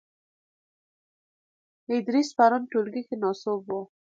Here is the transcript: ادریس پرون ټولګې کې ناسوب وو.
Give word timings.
ادریس 1.93 2.29
پرون 2.37 2.63
ټولګې 2.71 3.01
کې 3.07 3.15
ناسوب 3.23 3.61
وو. 3.67 3.81